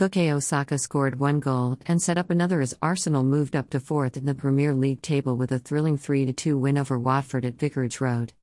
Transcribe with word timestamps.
Bukayo 0.00 0.42
Saka 0.42 0.78
scored 0.78 1.20
one 1.20 1.40
goal 1.40 1.78
and 1.84 2.00
set 2.00 2.16
up 2.16 2.30
another 2.30 2.62
as 2.62 2.74
Arsenal 2.80 3.22
moved 3.22 3.54
up 3.54 3.68
to 3.68 3.78
fourth 3.78 4.16
in 4.16 4.24
the 4.24 4.34
Premier 4.34 4.72
League 4.72 5.02
table 5.02 5.36
with 5.36 5.52
a 5.52 5.58
thrilling 5.58 5.98
3 5.98 6.32
2 6.32 6.56
win 6.56 6.78
over 6.78 6.98
Watford 6.98 7.44
at 7.44 7.58
Vicarage 7.58 8.00
Road. 8.00 8.32